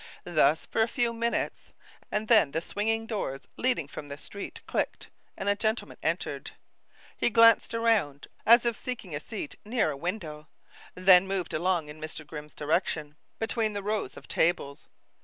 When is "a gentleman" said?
5.47-5.99